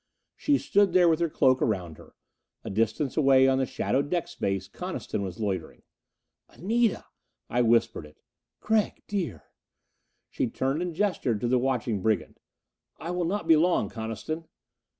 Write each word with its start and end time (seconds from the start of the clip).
She 0.35 0.57
stood 0.57 0.93
there 0.93 1.07
with 1.07 1.19
her 1.19 1.29
cloak 1.29 1.61
around 1.61 1.99
her. 1.99 2.15
A 2.63 2.71
distance 2.71 3.17
away 3.17 3.47
on 3.47 3.59
the 3.59 3.67
shadowed 3.67 4.09
deck 4.09 4.27
space 4.27 4.67
Coniston 4.67 5.21
was 5.21 5.39
loitering. 5.39 5.83
"Anita!" 6.49 7.05
I 7.51 7.61
whispered 7.61 8.07
it. 8.07 8.17
"Gregg, 8.61 9.03
dear!" 9.07 9.43
She 10.31 10.47
turned 10.49 10.81
and 10.81 10.95
gestured 10.95 11.39
to 11.41 11.47
the 11.47 11.59
watching 11.59 12.01
brigand. 12.01 12.39
"I 12.97 13.11
will 13.11 13.25
not 13.25 13.45
be 13.47 13.55
long, 13.55 13.89
Coniston." 13.91 14.45